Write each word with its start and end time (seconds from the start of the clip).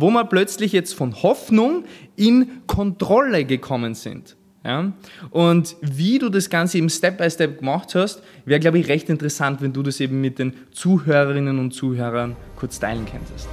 wo 0.00 0.10
wir 0.10 0.24
plötzlich 0.24 0.72
jetzt 0.72 0.94
von 0.94 1.22
Hoffnung 1.22 1.84
in 2.16 2.66
Kontrolle 2.66 3.44
gekommen 3.44 3.94
sind. 3.94 4.36
Ja? 4.64 4.92
Und 5.30 5.76
wie 5.80 6.18
du 6.18 6.28
das 6.28 6.50
Ganze 6.50 6.78
eben 6.78 6.90
Step 6.90 7.18
by 7.18 7.30
Step 7.30 7.58
gemacht 7.58 7.94
hast, 7.94 8.22
wäre, 8.44 8.60
glaube 8.60 8.78
ich, 8.78 8.88
recht 8.88 9.08
interessant, 9.08 9.60
wenn 9.60 9.72
du 9.72 9.82
das 9.82 10.00
eben 10.00 10.20
mit 10.20 10.38
den 10.38 10.54
Zuhörerinnen 10.72 11.58
und 11.58 11.72
Zuhörern 11.72 12.36
kurz 12.56 12.78
teilen 12.78 13.06
könntest. 13.06 13.48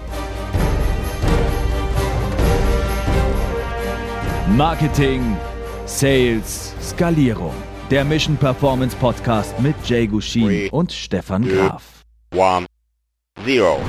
Marketing, 4.56 5.38
Sales, 5.86 6.74
Skalierung. 6.82 7.54
Der 7.90 8.04
Mission 8.04 8.36
Performance 8.36 8.98
Podcast 8.98 9.58
mit 9.62 9.76
Jay 9.86 10.08
Gushin 10.08 10.70
und 10.72 10.92
Stefan 10.92 11.48
Graf. 11.48 12.04
One, 12.36 12.66
zero. 13.46 13.80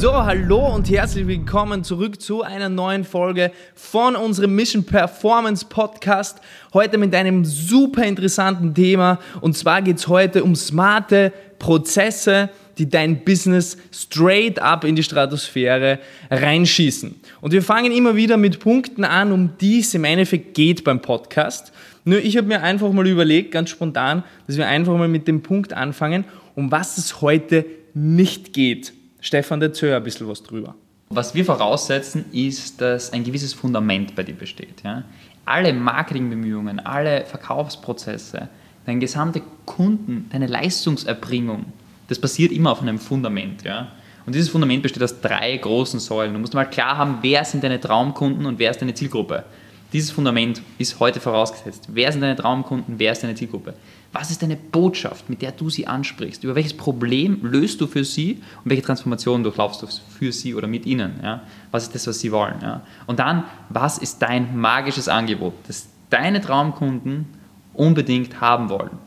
So, 0.00 0.14
hallo 0.14 0.64
und 0.76 0.88
herzlich 0.90 1.26
willkommen 1.26 1.82
zurück 1.82 2.22
zu 2.22 2.44
einer 2.44 2.68
neuen 2.68 3.02
Folge 3.02 3.50
von 3.74 4.14
unserem 4.14 4.54
Mission 4.54 4.84
Performance 4.84 5.66
Podcast. 5.68 6.38
Heute 6.72 6.98
mit 6.98 7.12
einem 7.16 7.44
super 7.44 8.04
interessanten 8.04 8.76
Thema 8.76 9.18
und 9.40 9.56
zwar 9.56 9.82
geht 9.82 9.96
es 9.96 10.06
heute 10.06 10.44
um 10.44 10.54
smarte 10.54 11.32
Prozesse, 11.58 12.48
die 12.78 12.88
dein 12.88 13.24
Business 13.24 13.76
straight 13.90 14.60
up 14.60 14.84
in 14.84 14.94
die 14.94 15.02
Stratosphäre 15.02 15.98
reinschießen. 16.30 17.16
Und 17.40 17.50
wir 17.50 17.62
fangen 17.62 17.90
immer 17.90 18.14
wieder 18.14 18.36
mit 18.36 18.60
Punkten 18.60 19.02
an, 19.02 19.32
um 19.32 19.58
die 19.60 19.80
es 19.80 19.94
im 19.94 20.04
Endeffekt 20.04 20.54
geht 20.54 20.84
beim 20.84 21.02
Podcast. 21.02 21.72
Nur 22.04 22.20
ich 22.20 22.36
habe 22.36 22.46
mir 22.46 22.62
einfach 22.62 22.92
mal 22.92 23.08
überlegt, 23.08 23.50
ganz 23.50 23.70
spontan, 23.70 24.22
dass 24.46 24.58
wir 24.58 24.68
einfach 24.68 24.96
mal 24.96 25.08
mit 25.08 25.26
dem 25.26 25.42
Punkt 25.42 25.72
anfangen, 25.72 26.24
um 26.54 26.70
was 26.70 26.98
es 26.98 27.20
heute 27.20 27.66
nicht 27.94 28.52
geht 28.52 28.92
Stefan, 29.20 29.60
erzähl 29.62 29.94
ein 29.94 30.02
bisschen 30.02 30.28
was 30.28 30.42
drüber. 30.42 30.74
Was 31.10 31.34
wir 31.34 31.44
voraussetzen, 31.44 32.26
ist, 32.32 32.80
dass 32.80 33.12
ein 33.12 33.24
gewisses 33.24 33.54
Fundament 33.54 34.14
bei 34.14 34.22
dir 34.22 34.34
besteht. 34.34 34.82
Ja? 34.84 35.04
Alle 35.44 35.72
Marketingbemühungen, 35.72 36.80
alle 36.80 37.24
Verkaufsprozesse, 37.24 38.48
dein 38.84 39.00
gesamte 39.00 39.42
Kunden, 39.64 40.28
deine 40.30 40.46
Leistungserbringung, 40.46 41.66
das 42.08 42.18
basiert 42.18 42.52
immer 42.52 42.72
auf 42.72 42.82
einem 42.82 42.98
Fundament. 42.98 43.64
Ja? 43.64 43.88
Und 44.26 44.34
dieses 44.34 44.50
Fundament 44.50 44.82
besteht 44.82 45.02
aus 45.02 45.20
drei 45.20 45.56
großen 45.56 46.00
Säulen. 46.00 46.34
Du 46.34 46.38
musst 46.38 46.54
mal 46.54 46.66
klar 46.66 46.98
haben, 46.98 47.18
wer 47.22 47.44
sind 47.44 47.64
deine 47.64 47.80
Traumkunden 47.80 48.44
und 48.44 48.58
wer 48.58 48.70
ist 48.70 48.80
deine 48.80 48.92
Zielgruppe. 48.92 49.44
Dieses 49.92 50.10
Fundament 50.10 50.60
ist 50.76 51.00
heute 51.00 51.18
vorausgesetzt. 51.18 51.88
Wer 51.88 52.12
sind 52.12 52.20
deine 52.20 52.36
Traumkunden, 52.36 52.98
wer 52.98 53.12
ist 53.12 53.22
deine 53.22 53.34
Zielgruppe? 53.34 53.72
Was 54.12 54.30
ist 54.30 54.42
deine 54.42 54.56
Botschaft, 54.56 55.30
mit 55.30 55.40
der 55.40 55.52
du 55.52 55.70
sie 55.70 55.86
ansprichst? 55.86 56.44
Über 56.44 56.54
welches 56.54 56.74
Problem 56.74 57.40
löst 57.42 57.80
du 57.80 57.86
für 57.86 58.04
sie 58.04 58.42
und 58.64 58.70
welche 58.70 58.82
Transformation 58.82 59.42
durchlaufst 59.42 59.82
du 59.82 59.86
für 59.86 60.32
sie 60.32 60.54
oder 60.54 60.66
mit 60.66 60.84
ihnen? 60.84 61.20
Ja? 61.22 61.42
Was 61.70 61.84
ist 61.84 61.94
das, 61.94 62.06
was 62.06 62.20
sie 62.20 62.32
wollen? 62.32 62.56
Ja? 62.60 62.82
Und 63.06 63.18
dann, 63.18 63.44
was 63.70 63.96
ist 63.96 64.20
dein 64.20 64.58
magisches 64.58 65.08
Angebot, 65.08 65.54
das 65.66 65.88
deine 66.10 66.40
Traumkunden 66.40 67.26
unbedingt 67.72 68.42
haben 68.42 68.68
wollen? 68.68 68.98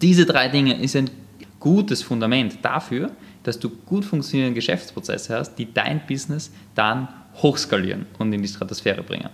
Diese 0.00 0.26
drei 0.26 0.48
Dinge 0.48 0.80
ist 0.80 0.94
ein 0.94 1.10
gutes 1.58 2.02
Fundament 2.02 2.58
dafür, 2.62 3.10
dass 3.42 3.58
du 3.58 3.70
gut 3.70 4.04
funktionierende 4.04 4.54
Geschäftsprozesse 4.54 5.36
hast, 5.36 5.56
die 5.56 5.72
dein 5.72 6.00
Business 6.06 6.52
dann 6.74 7.08
hochskalieren 7.36 8.06
und 8.18 8.32
in 8.32 8.42
die 8.42 8.48
Stratosphäre 8.48 9.02
bringen. 9.02 9.30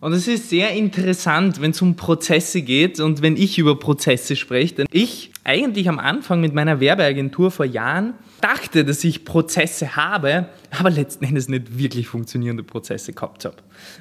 Und 0.00 0.12
es 0.12 0.28
ist 0.28 0.50
sehr 0.50 0.72
interessant, 0.72 1.60
wenn 1.60 1.70
es 1.70 1.80
um 1.80 1.96
Prozesse 1.96 2.62
geht 2.62 3.00
und 3.00 3.22
wenn 3.22 3.36
ich 3.36 3.58
über 3.58 3.78
Prozesse 3.78 4.36
spreche. 4.36 4.74
Denn 4.74 4.86
ich 4.92 5.32
eigentlich 5.42 5.88
am 5.88 5.98
Anfang 5.98 6.40
mit 6.40 6.54
meiner 6.54 6.80
Werbeagentur 6.80 7.50
vor 7.50 7.64
Jahren 7.64 8.14
dachte, 8.40 8.84
dass 8.84 9.02
ich 9.04 9.24
Prozesse 9.24 9.96
habe, 9.96 10.48
aber 10.70 10.90
letzten 10.90 11.24
Endes 11.24 11.48
nicht 11.48 11.78
wirklich 11.78 12.08
funktionierende 12.08 12.62
Prozesse 12.62 13.14
gehabt 13.14 13.46
habe. 13.46 13.56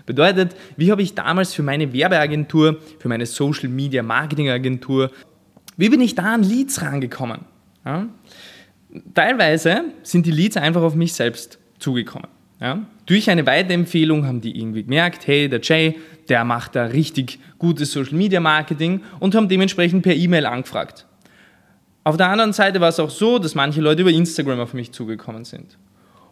Bedeutet, 0.05 0.55
wie 0.75 0.91
habe 0.91 1.01
ich 1.01 1.16
damals 1.16 1.53
für 1.53 1.63
meine 1.63 1.93
Werbeagentur, 1.93 2.79
für 3.00 3.07
meine 3.07 3.25
Social 3.25 3.69
Media 3.69 4.03
Marketing 4.03 4.50
Agentur, 4.50 5.11
wie 5.78 5.89
bin 5.89 6.01
ich 6.01 6.16
da 6.16 6.34
an 6.34 6.44
Leads 6.44 6.81
rangekommen? 6.81 7.41
Ja? 7.85 8.07
Teilweise 9.13 9.85
sind 10.03 10.25
die 10.25 10.31
Leads 10.31 10.57
einfach 10.57 10.81
auf 10.81 10.95
mich 10.95 11.13
selbst 11.13 11.57
zugekommen. 11.79 12.34
Ja? 12.59 12.85
Durch 13.05 13.29
eine 13.29 13.45
Weiterempfehlung 13.45 14.25
haben 14.25 14.41
die 14.41 14.57
irgendwie 14.57 14.83
gemerkt, 14.83 15.27
hey, 15.27 15.49
der 15.49 15.61
Jay, 15.61 15.95
der 16.29 16.43
macht 16.43 16.75
da 16.75 16.85
richtig 16.85 17.39
gutes 17.59 17.91
Social 17.91 18.16
Media 18.16 18.39
Marketing 18.39 19.01
und 19.19 19.35
haben 19.35 19.49
dementsprechend 19.49 20.03
per 20.03 20.16
E-Mail 20.16 20.45
angefragt. 20.45 21.05
Auf 22.03 22.17
der 22.17 22.29
anderen 22.29 22.53
Seite 22.53 22.79
war 22.81 22.89
es 22.89 22.99
auch 22.99 23.09
so, 23.09 23.39
dass 23.39 23.55
manche 23.55 23.81
Leute 23.81 24.01
über 24.01 24.11
Instagram 24.11 24.59
auf 24.59 24.73
mich 24.73 24.91
zugekommen 24.91 25.43
sind. 25.43 25.77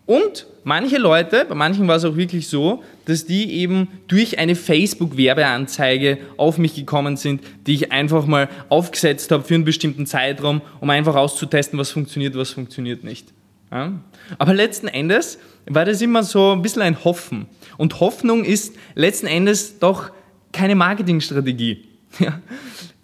Und 0.05 0.47
manche 0.65 0.97
Leute, 0.97 1.45
bei 1.47 1.55
manchen 1.55 1.87
war 1.87 1.95
es 1.95 2.03
auch 2.03 2.17
wirklich 2.17 2.49
so, 2.49 2.83
dass 3.05 3.25
die 3.25 3.53
eben 3.53 3.87
durch 4.07 4.37
eine 4.37 4.55
Facebook-Werbeanzeige 4.55 6.17
auf 6.35 6.57
mich 6.57 6.75
gekommen 6.75 7.15
sind, 7.15 7.41
die 7.65 7.75
ich 7.75 7.91
einfach 7.91 8.25
mal 8.25 8.49
aufgesetzt 8.67 9.31
habe 9.31 9.43
für 9.43 9.55
einen 9.55 9.63
bestimmten 9.63 10.05
Zeitraum, 10.05 10.61
um 10.81 10.89
einfach 10.89 11.15
auszutesten, 11.15 11.79
was 11.79 11.91
funktioniert, 11.91 12.35
was 12.35 12.51
funktioniert 12.51 13.03
nicht. 13.03 13.33
Aber 14.37 14.53
letzten 14.53 14.87
Endes 14.87 15.39
war 15.67 15.85
das 15.85 16.01
immer 16.01 16.23
so 16.23 16.51
ein 16.51 16.61
bisschen 16.61 16.81
ein 16.81 17.03
Hoffen. 17.03 17.47
Und 17.77 17.99
Hoffnung 17.99 18.43
ist 18.43 18.75
letzten 18.95 19.27
Endes 19.27 19.79
doch 19.79 20.11
keine 20.51 20.75
Marketingstrategie. 20.75 21.87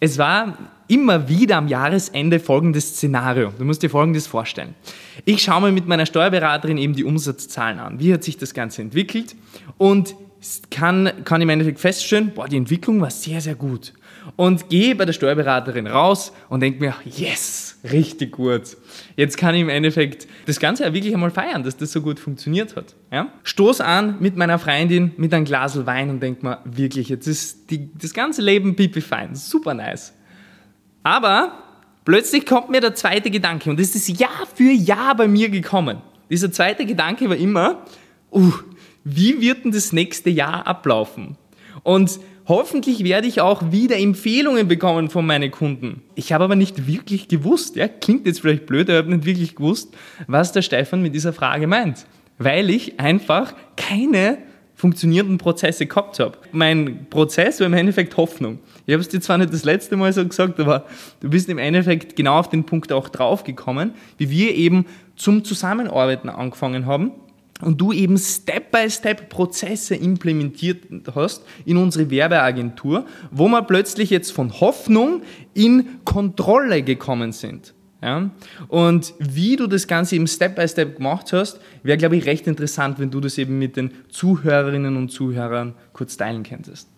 Es 0.01 0.17
war 0.17 0.57
immer 0.87 1.27
wieder 1.27 1.57
am 1.57 1.67
Jahresende 1.67 2.39
folgendes 2.39 2.95
Szenario. 2.95 3.51
Du 3.57 3.65
musst 3.65 3.83
dir 3.83 3.89
folgendes 3.89 4.27
vorstellen. 4.27 4.73
Ich 5.25 5.43
schaue 5.43 5.61
mir 5.61 5.71
mit 5.73 5.87
meiner 5.87 6.05
Steuerberaterin 6.05 6.77
eben 6.77 6.93
die 6.95 7.03
Umsatzzahlen 7.03 7.79
an. 7.79 7.99
Wie 7.99 8.13
hat 8.13 8.23
sich 8.23 8.37
das 8.37 8.53
Ganze 8.53 8.81
entwickelt? 8.81 9.35
Und 9.77 10.15
kann, 10.69 11.11
kann 11.25 11.41
im 11.41 11.49
Endeffekt 11.49 11.79
feststellen, 11.79 12.31
boah, 12.33 12.47
die 12.47 12.57
Entwicklung 12.57 13.01
war 13.01 13.11
sehr, 13.11 13.41
sehr 13.41 13.55
gut. 13.55 13.93
Und 14.35 14.69
gehe 14.69 14.95
bei 14.95 15.05
der 15.05 15.13
Steuerberaterin 15.13 15.85
raus 15.85 16.31
und 16.47 16.61
denke 16.61 16.79
mir, 16.79 16.95
yes, 17.05 17.68
richtig 17.83 18.33
gut. 18.33 18.77
Jetzt 19.15 19.37
kann 19.37 19.55
ich 19.55 19.61
im 19.61 19.69
Endeffekt 19.69 20.27
das 20.45 20.59
Ganze 20.59 20.83
ja 20.83 20.93
wirklich 20.93 21.13
einmal 21.13 21.31
feiern, 21.31 21.63
dass 21.63 21.77
das 21.77 21.91
so 21.91 22.01
gut 22.01 22.19
funktioniert 22.19 22.75
hat. 22.75 22.95
Ja? 23.11 23.31
Stoß 23.43 23.81
an 23.81 24.17
mit 24.19 24.35
meiner 24.35 24.59
Freundin 24.59 25.11
mit 25.17 25.33
einem 25.33 25.45
Glas 25.45 25.85
Wein 25.85 26.09
und 26.09 26.21
denke 26.21 26.45
mir, 26.45 26.59
wirklich, 26.65 27.09
jetzt 27.09 27.27
ist 27.27 27.69
die, 27.71 27.89
das 27.97 28.13
ganze 28.13 28.41
Leben 28.41 28.75
pipi 28.75 29.01
fein, 29.01 29.35
super 29.35 29.73
nice. 29.73 30.13
Aber 31.03 31.53
plötzlich 32.05 32.45
kommt 32.45 32.69
mir 32.69 32.81
der 32.81 32.95
zweite 32.95 33.31
Gedanke 33.31 33.69
und 33.69 33.79
das 33.79 33.95
ist 33.95 34.07
Jahr 34.09 34.47
für 34.53 34.71
Jahr 34.71 35.15
bei 35.15 35.27
mir 35.27 35.49
gekommen. 35.49 36.01
Dieser 36.29 36.51
zweite 36.51 36.85
Gedanke 36.85 37.29
war 37.29 37.37
immer, 37.37 37.83
uh, 38.31 38.53
wie 39.03 39.41
wird 39.41 39.63
denn 39.63 39.71
das 39.71 39.93
nächste 39.93 40.29
Jahr 40.29 40.67
ablaufen? 40.67 41.37
Und 41.83 42.19
hoffentlich 42.47 43.03
werde 43.03 43.27
ich 43.27 43.41
auch 43.41 43.71
wieder 43.71 43.97
Empfehlungen 43.97 44.67
bekommen 44.67 45.09
von 45.09 45.25
meinen 45.25 45.51
Kunden. 45.51 46.01
Ich 46.15 46.33
habe 46.33 46.43
aber 46.43 46.55
nicht 46.55 46.87
wirklich 46.87 47.27
gewusst, 47.27 47.75
ja, 47.75 47.87
klingt 47.87 48.25
jetzt 48.25 48.41
vielleicht 48.41 48.65
blöd, 48.65 48.89
aber 48.89 48.99
ich 48.99 49.05
habe 49.05 49.15
nicht 49.15 49.25
wirklich 49.25 49.55
gewusst, 49.55 49.95
was 50.27 50.51
der 50.51 50.61
Stefan 50.61 51.01
mit 51.01 51.15
dieser 51.15 51.33
Frage 51.33 51.67
meint. 51.67 52.05
Weil 52.37 52.69
ich 52.69 52.99
einfach 52.99 53.53
keine 53.75 54.37
funktionierenden 54.79 55.37
Prozesse 55.37 55.87
gehabt 55.87 56.19
habe. 56.19 56.37
Mein 56.53 57.07
Prozess 57.09 57.59
war 57.59 57.67
im 57.67 57.73
Endeffekt 57.73 58.15
Hoffnung. 58.15 58.59
Ich 58.85 58.93
habe 58.93 59.01
es 59.01 59.09
dir 59.09 59.19
zwar 59.19 59.37
nicht 59.37 59.51
das 59.51 59.65
letzte 59.65 59.97
Mal 59.97 60.13
so 60.13 60.25
gesagt, 60.25 60.57
aber 60.57 60.85
du 61.19 61.29
bist 61.29 61.49
im 61.49 61.57
Endeffekt 61.57 62.15
genau 62.15 62.39
auf 62.39 62.49
den 62.49 62.63
Punkt 62.63 62.93
auch 62.93 63.09
draufgekommen, 63.09 63.91
wie 64.17 64.29
wir 64.29 64.55
eben 64.55 64.85
zum 65.17 65.43
Zusammenarbeiten 65.43 66.29
angefangen 66.29 66.85
haben 66.85 67.11
und 67.61 67.79
du 67.79 67.91
eben 67.91 68.17
Step-by-Step 68.17 69.29
Prozesse 69.29 69.95
implementiert 69.95 70.85
hast 71.13 71.43
in 71.65 71.77
unsere 71.77 72.09
Werbeagentur, 72.09 73.05
wo 73.31 73.47
wir 73.47 73.61
plötzlich 73.63 74.09
jetzt 74.09 74.31
von 74.31 74.59
Hoffnung 74.59 75.23
in 75.53 76.03
Kontrolle 76.05 76.83
gekommen 76.83 77.31
sind. 77.31 77.73
Ja? 78.01 78.29
Und 78.67 79.13
wie 79.19 79.55
du 79.55 79.67
das 79.67 79.87
Ganze 79.87 80.15
eben 80.15 80.27
Step-by-Step 80.27 80.97
gemacht 80.97 81.33
hast, 81.33 81.59
wäre, 81.83 81.97
glaube 81.97 82.15
ich, 82.15 82.25
recht 82.25 82.47
interessant, 82.47 82.99
wenn 82.99 83.11
du 83.11 83.19
das 83.19 83.37
eben 83.37 83.59
mit 83.59 83.75
den 83.75 83.91
Zuhörerinnen 84.09 84.95
und 84.95 85.09
Zuhörern 85.09 85.73
kurz 85.91 86.15
teilen 86.15 86.43
könntest. 86.43 86.89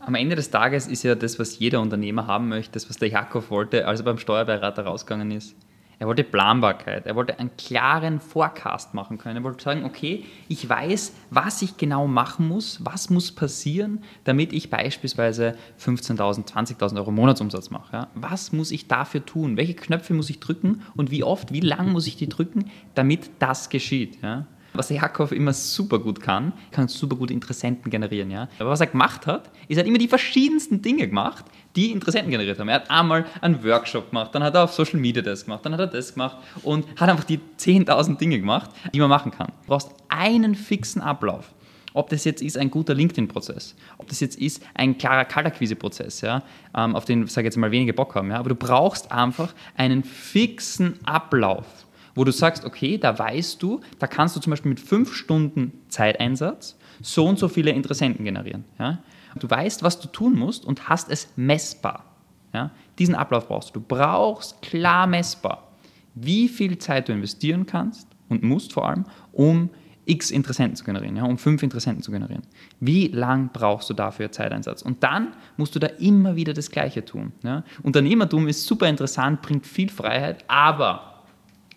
Am 0.00 0.14
Ende 0.14 0.34
des 0.34 0.50
Tages 0.50 0.86
ist 0.86 1.02
ja 1.02 1.14
das, 1.14 1.38
was 1.38 1.58
jeder 1.58 1.80
Unternehmer 1.80 2.26
haben 2.26 2.48
möchte, 2.48 2.72
das, 2.72 2.88
was 2.88 2.96
der 2.96 3.08
Jakob 3.08 3.50
wollte, 3.50 3.86
als 3.86 4.00
er 4.00 4.04
beim 4.04 4.18
Steuerberater 4.18 4.84
rausgegangen 4.84 5.30
ist 5.30 5.54
er 6.00 6.06
wollte 6.06 6.24
Planbarkeit. 6.24 7.06
Er 7.06 7.14
wollte 7.14 7.38
einen 7.38 7.54
klaren 7.58 8.20
Forecast 8.20 8.94
machen 8.94 9.18
können. 9.18 9.36
Er 9.36 9.44
wollte 9.44 9.62
sagen, 9.62 9.84
okay, 9.84 10.24
ich 10.48 10.66
weiß, 10.66 11.14
was 11.28 11.60
ich 11.60 11.76
genau 11.76 12.06
machen 12.06 12.48
muss, 12.48 12.82
was 12.82 13.10
muss 13.10 13.32
passieren, 13.32 14.02
damit 14.24 14.54
ich 14.54 14.70
beispielsweise 14.70 15.56
15.000, 15.78 16.50
20.000 16.50 16.96
Euro 16.96 17.10
Monatsumsatz 17.10 17.68
mache. 17.68 18.08
Was 18.14 18.50
muss 18.50 18.70
ich 18.70 18.88
dafür 18.88 19.26
tun? 19.26 19.58
Welche 19.58 19.74
Knöpfe 19.74 20.14
muss 20.14 20.30
ich 20.30 20.40
drücken 20.40 20.82
und 20.96 21.10
wie 21.10 21.22
oft, 21.22 21.52
wie 21.52 21.60
lang 21.60 21.92
muss 21.92 22.06
ich 22.06 22.16
die 22.16 22.30
drücken, 22.30 22.70
damit 22.94 23.30
das 23.38 23.68
geschieht? 23.68 24.22
Was 24.72 24.90
Jakov 24.90 25.32
immer 25.32 25.52
super 25.52 25.98
gut 25.98 26.20
kann, 26.20 26.52
kann 26.70 26.88
super 26.88 27.16
gut 27.16 27.30
Interessenten 27.30 27.90
generieren. 27.90 28.30
Ja? 28.30 28.48
Aber 28.58 28.70
was 28.70 28.80
er 28.80 28.86
gemacht 28.86 29.26
hat, 29.26 29.50
ist, 29.68 29.76
er 29.76 29.80
hat 29.80 29.86
immer 29.88 29.98
die 29.98 30.08
verschiedensten 30.08 30.80
Dinge 30.80 31.08
gemacht, 31.08 31.44
die 31.76 31.90
Interessenten 31.90 32.30
generiert 32.30 32.58
haben. 32.58 32.68
Er 32.68 32.76
hat 32.76 32.90
einmal 32.90 33.26
einen 33.40 33.62
Workshop 33.64 34.10
gemacht, 34.10 34.34
dann 34.34 34.42
hat 34.42 34.54
er 34.54 34.64
auf 34.64 34.72
Social 34.72 35.00
Media 35.00 35.22
das 35.22 35.44
gemacht, 35.44 35.64
dann 35.64 35.72
hat 35.72 35.80
er 35.80 35.86
das 35.86 36.14
gemacht 36.14 36.36
und 36.62 36.86
hat 37.00 37.08
einfach 37.08 37.24
die 37.24 37.40
10.000 37.58 38.18
Dinge 38.18 38.38
gemacht, 38.38 38.70
die 38.92 39.00
man 39.00 39.08
machen 39.08 39.32
kann. 39.32 39.48
Du 39.62 39.68
brauchst 39.68 39.90
einen 40.08 40.54
fixen 40.54 41.02
Ablauf. 41.02 41.52
Ob 41.92 42.08
das 42.08 42.24
jetzt 42.24 42.40
ist 42.40 42.56
ein 42.56 42.70
guter 42.70 42.94
LinkedIn-Prozess, 42.94 43.74
ob 43.98 44.06
das 44.08 44.20
jetzt 44.20 44.38
ist 44.38 44.62
ein 44.74 44.96
klarer 44.96 45.24
Kaltakquise-Prozess, 45.24 46.20
ja, 46.20 46.42
ähm, 46.76 46.94
auf 46.94 47.04
den, 47.04 47.26
sage 47.26 47.48
ich 47.48 47.52
jetzt 47.52 47.56
mal, 47.56 47.72
wenige 47.72 47.92
Bock 47.92 48.14
haben. 48.14 48.30
Ja, 48.30 48.38
aber 48.38 48.50
du 48.50 48.54
brauchst 48.54 49.10
einfach 49.10 49.52
einen 49.76 50.04
fixen 50.04 51.04
Ablauf, 51.04 51.66
wo 52.14 52.24
du 52.24 52.32
sagst, 52.32 52.64
okay, 52.64 52.98
da 52.98 53.18
weißt 53.18 53.62
du, 53.62 53.80
da 53.98 54.06
kannst 54.06 54.36
du 54.36 54.40
zum 54.40 54.50
Beispiel 54.50 54.70
mit 54.70 54.80
fünf 54.80 55.14
Stunden 55.14 55.72
Zeiteinsatz 55.88 56.78
so 57.02 57.26
und 57.26 57.38
so 57.38 57.48
viele 57.48 57.70
Interessenten 57.70 58.24
generieren. 58.24 58.64
Ja. 58.78 58.98
Du 59.38 59.48
weißt, 59.48 59.82
was 59.82 60.00
du 60.00 60.08
tun 60.08 60.38
musst 60.38 60.64
und 60.64 60.88
hast 60.88 61.10
es 61.10 61.28
messbar. 61.36 62.04
Ja. 62.52 62.70
Diesen 62.98 63.14
Ablauf 63.14 63.48
brauchst 63.48 63.70
du. 63.70 63.80
Du 63.80 63.86
brauchst 63.86 64.60
klar 64.62 65.06
messbar, 65.06 65.68
wie 66.14 66.48
viel 66.48 66.78
Zeit 66.78 67.08
du 67.08 67.12
investieren 67.12 67.66
kannst 67.66 68.08
und 68.28 68.42
musst 68.42 68.72
vor 68.72 68.88
allem, 68.88 69.04
um 69.32 69.70
x 70.06 70.30
Interessenten 70.30 70.76
zu 70.76 70.84
generieren, 70.84 71.16
ja, 71.16 71.24
um 71.24 71.38
fünf 71.38 71.62
Interessenten 71.62 72.02
zu 72.02 72.10
generieren. 72.10 72.42
Wie 72.80 73.08
lang 73.08 73.50
brauchst 73.52 73.88
du 73.90 73.94
dafür 73.94 74.32
Zeiteinsatz? 74.32 74.82
Und 74.82 75.02
dann 75.04 75.34
musst 75.56 75.74
du 75.74 75.78
da 75.78 75.86
immer 75.86 76.34
wieder 76.36 76.52
das 76.52 76.70
Gleiche 76.70 77.04
tun. 77.04 77.32
Ja. 77.42 77.64
Unternehmertum 77.82 78.48
ist 78.48 78.64
super 78.64 78.88
interessant, 78.88 79.42
bringt 79.42 79.66
viel 79.66 79.88
Freiheit, 79.88 80.44
aber 80.48 81.09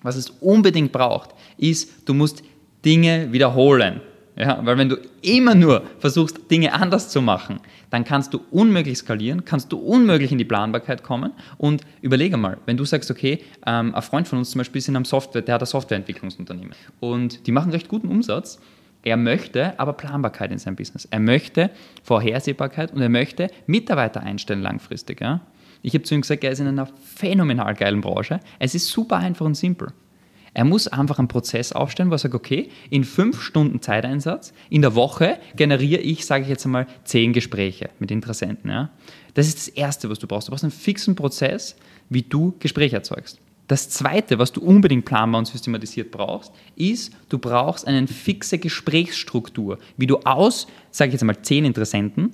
was 0.03 0.15
es 0.15 0.29
unbedingt 0.29 0.91
braucht, 0.91 1.31
ist, 1.57 2.07
du 2.07 2.13
musst 2.13 2.43
Dinge 2.85 3.31
wiederholen. 3.31 4.01
Ja, 4.35 4.65
weil 4.65 4.79
wenn 4.79 4.89
du 4.89 4.97
immer 5.21 5.53
nur 5.53 5.83
versuchst, 5.99 6.49
Dinge 6.49 6.73
anders 6.73 7.09
zu 7.09 7.21
machen, 7.21 7.59
dann 7.91 8.03
kannst 8.03 8.33
du 8.33 8.41
unmöglich 8.49 8.97
skalieren, 8.97 9.45
kannst 9.45 9.71
du 9.71 9.77
unmöglich 9.77 10.31
in 10.31 10.39
die 10.39 10.45
Planbarkeit 10.45 11.03
kommen. 11.03 11.33
Und 11.59 11.83
überlege 12.01 12.35
mal, 12.35 12.57
wenn 12.65 12.75
du 12.75 12.83
sagst, 12.83 13.11
okay, 13.11 13.43
ähm, 13.67 13.93
ein 13.93 14.01
Freund 14.01 14.27
von 14.27 14.39
uns 14.39 14.49
zum 14.49 14.57
Beispiel 14.57 14.79
ist 14.79 14.87
in 14.87 14.95
einem 14.95 15.05
Software, 15.05 15.43
der 15.43 15.55
hat 15.55 15.61
ein 15.61 15.67
Softwareentwicklungsunternehmen 15.67 16.73
und 16.99 17.45
die 17.45 17.51
machen 17.51 17.71
recht 17.71 17.87
guten 17.87 18.07
Umsatz. 18.07 18.59
Er 19.03 19.17
möchte 19.17 19.77
aber 19.79 19.93
Planbarkeit 19.93 20.51
in 20.51 20.57
seinem 20.57 20.77
Business. 20.77 21.07
Er 21.11 21.19
möchte 21.19 21.69
Vorhersehbarkeit 22.03 22.93
und 22.93 23.01
er 23.01 23.09
möchte 23.09 23.49
Mitarbeiter 23.67 24.21
einstellen 24.21 24.61
langfristig. 24.61 25.21
Ja? 25.21 25.41
Ich 25.83 25.93
habe 25.93 26.03
zu 26.03 26.15
ihm 26.15 26.21
gesagt, 26.21 26.43
er 26.43 26.51
ist 26.51 26.59
in 26.59 26.67
einer 26.67 26.87
phänomenal 26.87 27.75
geilen 27.75 28.01
Branche. 28.01 28.39
Es 28.57 28.73
ist 28.73 28.87
super 28.87 29.17
einfach 29.17 29.45
und 29.45 29.55
simpel. 29.55 29.89
Er 30.53 30.65
muss 30.65 30.87
einfach 30.87 31.19
einen 31.19 31.27
Prozess 31.27 31.73
aufstellen, 31.73 32.09
wo 32.09 32.15
er 32.15 32.19
sagt, 32.19 32.35
okay, 32.35 32.69
in 32.89 33.03
fünf 33.03 33.41
Stunden 33.41 33.81
Zeiteinsatz 33.81 34.53
in 34.69 34.81
der 34.81 34.95
Woche 34.95 35.39
generiere 35.55 36.01
ich, 36.01 36.25
sage 36.25 36.43
ich 36.43 36.49
jetzt 36.49 36.65
einmal, 36.65 36.87
zehn 37.03 37.33
Gespräche 37.33 37.89
mit 37.99 38.11
Interessenten. 38.11 38.69
Ja? 38.69 38.91
Das 39.33 39.47
ist 39.47 39.57
das 39.57 39.67
Erste, 39.69 40.09
was 40.09 40.19
du 40.19 40.27
brauchst. 40.27 40.47
Du 40.47 40.51
brauchst 40.51 40.63
einen 40.63 40.71
fixen 40.71 41.15
Prozess, 41.15 41.75
wie 42.09 42.21
du 42.21 42.55
Gespräche 42.59 42.95
erzeugst. 42.95 43.39
Das 43.67 43.89
Zweite, 43.89 44.39
was 44.39 44.51
du 44.51 44.61
unbedingt 44.61 45.05
planbar 45.05 45.39
und 45.39 45.45
systematisiert 45.45 46.11
brauchst, 46.11 46.53
ist, 46.75 47.13
du 47.29 47.39
brauchst 47.39 47.87
eine 47.87 48.07
fixe 48.07 48.59
Gesprächsstruktur, 48.59 49.79
wie 49.97 50.05
du 50.05 50.19
aus, 50.19 50.67
sage 50.91 51.09
ich 51.09 51.13
jetzt 51.13 51.23
einmal, 51.23 51.41
zehn 51.41 51.65
Interessenten 51.65 52.31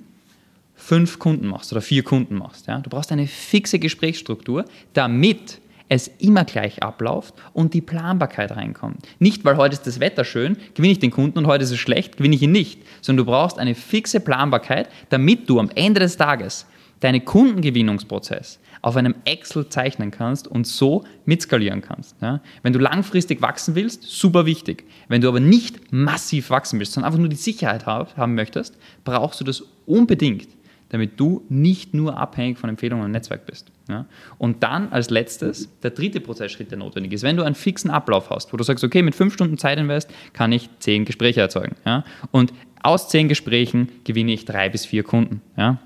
fünf 0.80 1.18
Kunden 1.18 1.46
machst 1.46 1.72
oder 1.72 1.80
vier 1.80 2.02
Kunden 2.02 2.36
machst. 2.36 2.66
Ja? 2.66 2.78
Du 2.78 2.90
brauchst 2.90 3.12
eine 3.12 3.26
fixe 3.26 3.78
Gesprächsstruktur, 3.78 4.64
damit 4.94 5.60
es 5.88 6.08
immer 6.18 6.44
gleich 6.44 6.82
abläuft 6.82 7.34
und 7.52 7.74
die 7.74 7.80
Planbarkeit 7.80 8.52
reinkommt. 8.52 9.08
Nicht, 9.18 9.44
weil 9.44 9.56
heute 9.56 9.74
ist 9.74 9.86
das 9.86 10.00
Wetter 10.00 10.24
schön, 10.24 10.56
gewinne 10.74 10.92
ich 10.92 10.98
den 11.00 11.10
Kunden 11.10 11.38
und 11.38 11.46
heute 11.46 11.64
ist 11.64 11.72
es 11.72 11.78
schlecht, 11.78 12.16
gewinne 12.16 12.36
ich 12.36 12.42
ihn 12.42 12.52
nicht, 12.52 12.80
sondern 13.02 13.26
du 13.26 13.30
brauchst 13.32 13.58
eine 13.58 13.74
fixe 13.74 14.20
Planbarkeit, 14.20 14.88
damit 15.10 15.50
du 15.50 15.58
am 15.58 15.70
Ende 15.74 16.00
des 16.00 16.16
Tages 16.16 16.66
deinen 17.00 17.24
Kundengewinnungsprozess 17.24 18.60
auf 18.82 18.96
einem 18.96 19.14
Excel 19.24 19.68
zeichnen 19.68 20.10
kannst 20.10 20.46
und 20.48 20.66
so 20.66 21.04
mitskalieren 21.24 21.82
kannst. 21.82 22.16
Ja? 22.22 22.40
Wenn 22.62 22.72
du 22.72 22.78
langfristig 22.78 23.42
wachsen 23.42 23.74
willst, 23.74 24.04
super 24.04 24.46
wichtig. 24.46 24.84
Wenn 25.08 25.20
du 25.20 25.28
aber 25.28 25.40
nicht 25.40 25.92
massiv 25.92 26.50
wachsen 26.50 26.78
willst, 26.78 26.92
sondern 26.92 27.08
einfach 27.08 27.18
nur 27.18 27.28
die 27.28 27.36
Sicherheit 27.36 27.84
haben 27.86 28.34
möchtest, 28.34 28.78
brauchst 29.04 29.40
du 29.40 29.44
das 29.44 29.64
unbedingt 29.86 30.48
damit 30.90 31.18
du 31.18 31.44
nicht 31.48 31.94
nur 31.94 32.18
abhängig 32.18 32.58
von 32.58 32.68
Empfehlungen 32.68 33.04
und 33.04 33.12
Netzwerk 33.12 33.46
bist. 33.46 33.70
Ja? 33.88 34.06
Und 34.38 34.62
dann 34.62 34.92
als 34.92 35.10
letztes 35.10 35.68
der 35.80 35.90
dritte 35.90 36.20
Prozessschritt, 36.20 36.70
der 36.70 36.78
notwendig 36.78 37.12
ist, 37.12 37.22
wenn 37.22 37.36
du 37.36 37.42
einen 37.42 37.54
fixen 37.54 37.90
Ablauf 37.90 38.30
hast, 38.30 38.52
wo 38.52 38.56
du 38.56 38.64
sagst, 38.64 38.84
okay, 38.84 39.02
mit 39.02 39.14
fünf 39.14 39.32
Stunden 39.32 39.56
Zeit 39.56 39.78
invest 39.78 40.10
kann 40.32 40.52
ich 40.52 40.68
zehn 40.80 41.04
Gespräche 41.04 41.40
erzeugen. 41.40 41.76
Ja? 41.86 42.04
Und 42.30 42.52
aus 42.82 43.08
zehn 43.08 43.28
Gesprächen 43.28 43.90
gewinne 44.04 44.32
ich 44.32 44.44
drei 44.44 44.68
bis 44.68 44.84
vier 44.84 45.02
Kunden. 45.02 45.40
Ja? 45.56 45.78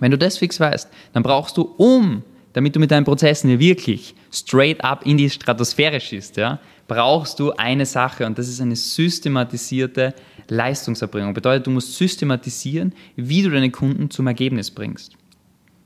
Wenn 0.00 0.10
du 0.10 0.18
das 0.18 0.38
fix 0.38 0.58
weißt, 0.58 0.90
dann 1.12 1.22
brauchst 1.22 1.56
du, 1.56 1.62
um, 1.62 2.22
damit 2.54 2.74
du 2.74 2.80
mit 2.80 2.90
deinen 2.90 3.04
Prozessen 3.04 3.58
wirklich 3.58 4.14
straight 4.32 4.82
up 4.82 5.04
in 5.04 5.18
die 5.18 5.28
Stratosphäre 5.28 6.00
schießt, 6.00 6.38
ja, 6.38 6.60
brauchst 6.88 7.38
du 7.40 7.52
eine 7.52 7.84
Sache 7.84 8.24
und 8.24 8.38
das 8.38 8.48
ist 8.48 8.60
eine 8.60 8.76
systematisierte 8.76 10.14
Leistungserbringung. 10.48 11.34
Bedeutet, 11.34 11.66
du 11.66 11.70
musst 11.70 11.96
systematisieren, 11.96 12.94
wie 13.16 13.42
du 13.42 13.50
deine 13.50 13.70
Kunden 13.70 14.08
zum 14.10 14.26
Ergebnis 14.26 14.70
bringst. 14.70 15.16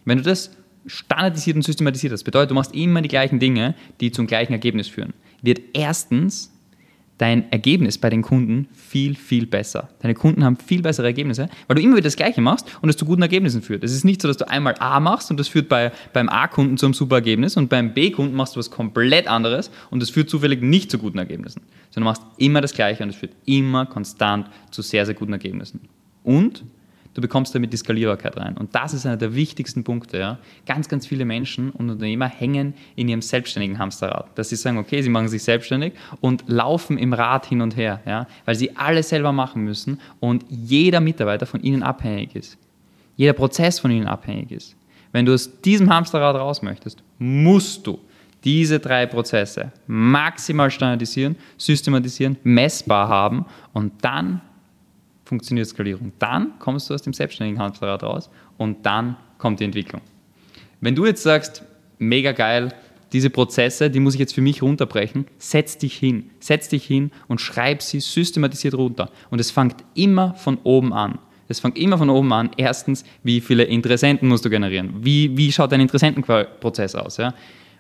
Wenn 0.05 0.19
du 0.19 0.25
das 0.25 0.51
standardisiert 0.87 1.57
und 1.57 1.63
systematisiert 1.63 2.13
hast, 2.13 2.25
bedeutet, 2.25 2.51
du 2.51 2.55
machst 2.55 2.75
immer 2.75 3.01
die 3.01 3.09
gleichen 3.09 3.39
Dinge, 3.39 3.75
die 4.01 4.13
zum 4.13 4.27
gleichen 4.27 4.53
Ergebnis 4.53 4.89
führen, 4.89 5.15
wird 5.43 5.61
erstens 5.73 6.53
dein 7.19 7.51
Ergebnis 7.53 7.99
bei 7.99 8.11
den 8.11 8.23
Kunden 8.23 8.69
viel, 8.73 9.15
viel 9.15 9.47
besser. 9.47 9.89
Deine 10.01 10.15
Kunden 10.15 10.45
haben 10.45 10.57
viel 10.57 10.83
bessere 10.83 11.07
Ergebnisse, 11.07 11.49
weil 11.67 11.77
du 11.77 11.83
immer 11.83 11.97
wieder 11.97 12.05
das 12.05 12.17
Gleiche 12.17 12.41
machst 12.41 12.67
und 12.81 12.89
es 12.89 12.97
zu 12.97 13.05
guten 13.05 13.23
Ergebnissen 13.23 13.61
führt. 13.61 13.85
Es 13.85 13.93
ist 13.93 14.05
nicht 14.05 14.23
so, 14.23 14.29
dass 14.29 14.37
du 14.37 14.49
einmal 14.49 14.77
A 14.79 15.01
machst 15.01 15.31
und 15.31 15.39
das 15.39 15.49
führt 15.49 15.69
bei, 15.69 15.93
beim 16.13 16.29
A-Kunden 16.29 16.77
zu 16.79 16.87
einem 16.87 16.95
super 16.95 17.17
Ergebnis 17.17 17.57
und 17.57 17.69
beim 17.69 17.93
B-Kunden 17.93 18.35
machst 18.35 18.55
du 18.55 18.61
was 18.61 18.71
komplett 18.71 19.27
anderes 19.27 19.71
und 19.91 20.01
das 20.01 20.11
führt 20.11 20.31
zufällig 20.31 20.63
nicht 20.63 20.91
zu 20.91 20.99
guten 20.99 21.19
Ergebnissen. 21.19 21.63
Sondern 21.91 22.15
du 22.15 22.21
machst 22.21 22.23
immer 22.39 22.61
das 22.61 22.73
Gleiche 22.73 23.03
und 23.03 23.11
es 23.11 23.17
führt 23.17 23.33
immer 23.45 23.87
konstant 23.87 24.47
zu 24.71 24.83
sehr, 24.83 25.05
sehr 25.05 25.15
guten 25.15 25.33
Ergebnissen. 25.33 25.81
Und 26.23 26.65
du 27.19 27.23
bekommst 27.23 27.53
damit 27.53 27.73
die 27.73 27.77
Skalierbarkeit 27.77 28.37
rein. 28.37 28.57
Und 28.57 28.77
das 28.77 28.95
ist 28.95 29.05
einer 29.05 29.17
der 29.17 29.35
wichtigsten 29.35 29.83
Punkte. 29.83 30.19
Ja. 30.19 30.39
Ganz, 30.67 30.89
ganz 30.89 31.05
viele 31.05 31.25
Menschen 31.25 31.71
und 31.71 31.91
Unternehmer 31.91 32.29
hängen 32.29 32.75
in 32.95 33.09
ihrem 33.09 33.23
selbstständigen 33.23 33.81
Hamsterrad. 33.81 34.39
Dass 34.39 34.51
sie 34.51 34.57
sagen, 34.57 34.79
okay, 34.79 35.03
sie 35.03 35.09
machen 35.09 35.27
sich 35.27 35.43
selbstständig 35.43 35.95
und 36.21 36.45
laufen 36.47 36.97
im 36.97 37.13
Rad 37.13 37.47
hin 37.47 37.61
und 37.61 37.77
her, 37.77 38.01
ja, 38.07 38.29
weil 38.45 38.55
sie 38.55 38.77
alles 38.77 39.09
selber 39.09 39.33
machen 39.33 39.65
müssen 39.65 40.01
und 40.21 40.45
jeder 40.49 41.01
Mitarbeiter 41.01 41.45
von 41.45 41.61
ihnen 41.61 41.83
abhängig 41.83 42.37
ist. 42.37 42.57
Jeder 43.17 43.33
Prozess 43.33 43.81
von 43.81 43.91
ihnen 43.91 44.07
abhängig 44.07 44.53
ist. 44.53 44.77
Wenn 45.11 45.27
du 45.27 45.35
aus 45.35 45.61
diesem 45.61 45.93
Hamsterrad 45.93 46.37
raus 46.37 46.63
möchtest, 46.63 47.03
musst 47.19 47.85
du 47.85 47.99
diese 48.45 48.79
drei 48.79 49.07
Prozesse 49.07 49.73
maximal 49.89 50.71
standardisieren, 50.71 51.35
systematisieren, 51.57 52.37
messbar 52.45 53.09
haben 53.09 53.45
und 53.73 53.93
dann 54.03 54.41
funktioniert 55.29 55.69
Skalierung. 55.69 56.13
Dann 56.19 56.59
kommst 56.59 56.91
du 56.91 56.95
aus 56.95 57.03
dem 57.03 57.13
selbstständigen 57.13 57.61
Hamsterrad 57.61 58.03
raus 58.03 58.31
und 58.57 58.85
dann 58.85 59.17
kommt 59.39 59.61
die 59.61 59.65
Entwicklung. 59.65 60.01
Wenn 60.81 60.95
du 60.95 61.07
jetzt 61.07 61.23
sagst, 61.23 61.63
mega 61.99 62.33
geil, 62.33 62.73
diese 63.13 63.31
Prozesse, 63.31 63.91
die 63.91 64.01
muss 64.01 64.15
ich 64.15 64.21
jetzt 64.21 64.35
für 64.35 64.41
mich 64.41 64.63
runterbrechen, 64.63 65.27
setz 65.39 65.79
dich 65.79 65.97
hin, 65.97 66.31
setz 66.41 66.69
dich 66.69 66.85
hin 66.85 67.11
und 67.27 67.41
schreib 67.41 67.83
sie 67.83 68.01
systematisiert 68.01 68.75
runter. 68.75 69.11
Und 69.31 69.41
es 69.41 69.51
fängt 69.51 69.77
immer 69.95 70.35
von 70.35 70.59
oben 70.65 70.93
an. 70.93 71.19
Es 71.49 71.61
fängt 71.61 71.79
immer 71.79 71.97
von 71.97 72.11
oben 72.11 72.33
an. 72.33 72.51
Erstens, 72.59 73.05
wie 73.23 73.41
viele 73.41 73.65
Interessenten 73.65 74.29
musst 74.29 74.45
du 74.45 74.51
generieren? 74.51 74.95
Wie, 75.01 75.37
wie 75.37 75.51
schaut 75.51 75.73
dein 75.73 75.81
Interessentenprozess 75.81 76.95
aus? 76.95 77.17
Ja? 77.17 77.35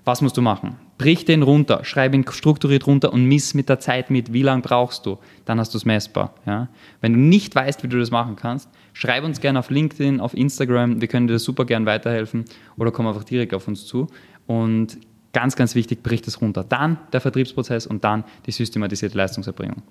Was 0.08 0.22
musst 0.22 0.38
du 0.38 0.40
machen? 0.40 0.76
Brich 0.96 1.26
den 1.26 1.42
runter, 1.42 1.84
schreib 1.84 2.14
ihn 2.14 2.24
strukturiert 2.26 2.86
runter 2.86 3.12
und 3.12 3.26
miss 3.26 3.52
mit 3.52 3.68
der 3.68 3.78
Zeit 3.78 4.08
mit, 4.08 4.32
wie 4.32 4.40
lange 4.40 4.62
brauchst 4.62 5.04
du, 5.04 5.18
dann 5.44 5.60
hast 5.60 5.74
du 5.74 5.76
es 5.76 5.84
messbar. 5.84 6.34
Ja? 6.46 6.70
Wenn 7.02 7.12
du 7.12 7.18
nicht 7.18 7.54
weißt, 7.54 7.82
wie 7.82 7.88
du 7.88 7.98
das 7.98 8.10
machen 8.10 8.34
kannst, 8.34 8.70
schreib 8.94 9.22
uns 9.22 9.38
gerne 9.38 9.58
auf 9.58 9.68
LinkedIn, 9.68 10.18
auf 10.20 10.32
Instagram, 10.32 11.02
wir 11.02 11.08
können 11.08 11.26
dir 11.26 11.38
super 11.38 11.66
gerne 11.66 11.84
weiterhelfen 11.84 12.46
oder 12.78 12.90
komm 12.90 13.06
einfach 13.06 13.22
direkt 13.22 13.52
auf 13.52 13.68
uns 13.68 13.84
zu. 13.84 14.06
Und 14.46 14.96
ganz, 15.34 15.56
ganz 15.56 15.74
wichtig, 15.74 16.02
brich 16.02 16.22
das 16.22 16.40
runter. 16.40 16.64
Dann 16.66 16.96
der 17.12 17.20
Vertriebsprozess 17.20 17.86
und 17.86 18.02
dann 18.02 18.24
die 18.46 18.52
systematisierte 18.52 19.14
Leistungserbringung. 19.14 19.82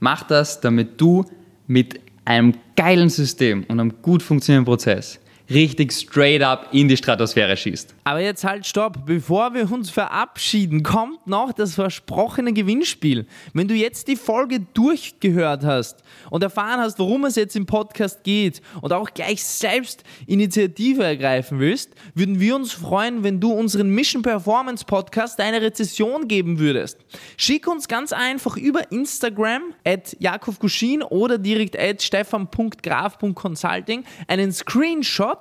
Mach 0.00 0.22
das, 0.22 0.62
damit 0.62 0.98
du 0.98 1.26
mit 1.66 2.00
einem 2.24 2.54
geilen 2.74 3.10
System 3.10 3.64
und 3.68 3.78
einem 3.78 4.00
gut 4.00 4.22
funktionierenden 4.22 4.64
Prozess 4.64 5.20
richtig 5.50 5.92
straight 5.92 6.42
up 6.42 6.68
in 6.72 6.88
die 6.88 6.96
Stratosphäre 6.96 7.56
schießt. 7.56 7.94
Aber 8.04 8.20
jetzt 8.20 8.44
halt 8.44 8.66
stopp, 8.66 9.06
bevor 9.06 9.54
wir 9.54 9.70
uns 9.72 9.90
verabschieden, 9.90 10.82
kommt 10.82 11.26
noch 11.26 11.52
das 11.52 11.74
versprochene 11.74 12.52
Gewinnspiel. 12.52 13.26
Wenn 13.54 13.68
du 13.68 13.74
jetzt 13.74 14.08
die 14.08 14.16
Folge 14.16 14.60
durchgehört 14.74 15.64
hast 15.64 16.02
und 16.30 16.42
erfahren 16.42 16.80
hast, 16.80 16.98
worum 16.98 17.24
es 17.24 17.36
jetzt 17.36 17.56
im 17.56 17.66
Podcast 17.66 18.24
geht 18.24 18.60
und 18.82 18.92
auch 18.92 19.10
gleich 19.14 19.42
selbst 19.42 20.04
Initiative 20.26 21.02
ergreifen 21.02 21.60
willst, 21.60 21.94
würden 22.14 22.40
wir 22.40 22.54
uns 22.54 22.72
freuen, 22.72 23.24
wenn 23.24 23.40
du 23.40 23.52
unseren 23.52 23.88
Mission 23.90 24.22
Performance 24.22 24.84
Podcast 24.84 25.40
eine 25.40 25.62
Rezession 25.62 26.28
geben 26.28 26.58
würdest. 26.58 26.98
Schick 27.36 27.66
uns 27.66 27.88
ganz 27.88 28.12
einfach 28.12 28.56
über 28.56 28.92
Instagram 28.92 29.74
at 29.84 30.16
jakobguschin 30.20 31.02
oder 31.02 31.38
direkt 31.38 31.78
at 31.78 32.02
stefan.graf.consulting 32.02 34.04
einen 34.26 34.52
Screenshot 34.52 35.37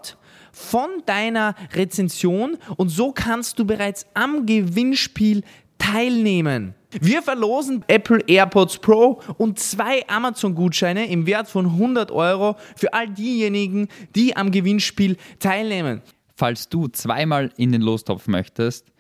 von 0.52 0.90
deiner 1.06 1.56
Rezension 1.74 2.58
und 2.78 2.90
so 2.90 3.12
kannst 3.12 3.60
du 3.60 3.66
bereits 3.66 4.06
am 4.14 4.46
Gewinnspiel 4.46 5.44
teilnehmen. 5.78 6.74
Wir 7.00 7.22
verlosen 7.22 7.84
Apple 7.88 8.22
AirPods 8.28 8.80
Pro 8.80 9.22
und 9.38 9.60
zwei 9.60 10.08
Amazon-Gutscheine 10.08 11.08
im 11.10 11.28
Wert 11.28 11.50
von 11.50 11.66
100 11.66 12.12
Euro 12.12 12.56
für 12.76 12.94
all 12.94 13.10
diejenigen, 13.10 13.88
die 14.16 14.36
am 14.36 14.52
Gewinnspiel 14.52 15.18
teilnehmen. 15.40 16.02
Falls 16.36 16.70
du 16.70 16.88
zweimal 16.88 17.52
in 17.58 17.72
den 17.72 17.82
Lostopf 17.82 18.28
möchtest, 18.28 18.92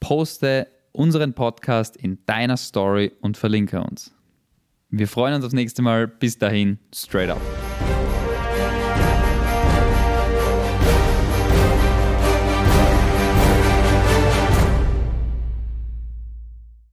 poste 0.00 0.68
unseren 0.92 1.34
Podcast 1.34 1.96
in 1.96 2.18
deiner 2.26 2.56
Story 2.56 3.12
und 3.20 3.36
verlinke 3.36 3.82
uns. 3.82 4.12
Wir 4.90 5.06
freuen 5.06 5.34
uns 5.34 5.44
aufs 5.44 5.54
nächste 5.54 5.82
Mal. 5.82 6.08
Bis 6.08 6.36
dahin, 6.36 6.78
straight 6.92 7.30
up. 7.30 7.40